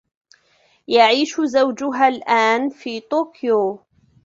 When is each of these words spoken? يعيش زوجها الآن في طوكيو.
يعيش 0.87 1.41
زوجها 1.41 2.07
الآن 2.07 2.69
في 2.69 2.99
طوكيو. 2.99 3.79